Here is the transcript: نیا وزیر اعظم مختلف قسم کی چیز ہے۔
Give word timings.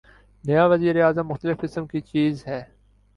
نیا 0.43 0.63
وزیر 0.71 1.01
اعظم 1.03 1.27
مختلف 1.27 1.57
قسم 1.61 1.87
کی 1.87 2.01
چیز 2.01 2.47
ہے۔ 2.47 2.61